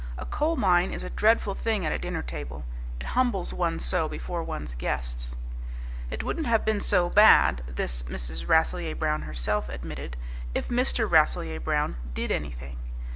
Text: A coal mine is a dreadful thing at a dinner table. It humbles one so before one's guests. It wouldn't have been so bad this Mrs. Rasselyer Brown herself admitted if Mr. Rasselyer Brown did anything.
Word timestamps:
A 0.17 0.25
coal 0.25 0.55
mine 0.55 0.89
is 0.91 1.03
a 1.03 1.11
dreadful 1.11 1.53
thing 1.53 1.85
at 1.85 1.91
a 1.91 1.99
dinner 1.99 2.23
table. 2.23 2.65
It 2.99 3.05
humbles 3.13 3.53
one 3.53 3.77
so 3.77 4.09
before 4.09 4.41
one's 4.41 4.73
guests. 4.73 5.35
It 6.09 6.23
wouldn't 6.23 6.47
have 6.47 6.65
been 6.65 6.81
so 6.81 7.07
bad 7.07 7.61
this 7.67 8.01
Mrs. 8.01 8.47
Rasselyer 8.47 8.95
Brown 8.95 9.21
herself 9.21 9.69
admitted 9.69 10.17
if 10.55 10.69
Mr. 10.69 11.07
Rasselyer 11.07 11.59
Brown 11.59 11.97
did 12.15 12.31
anything. 12.31 12.77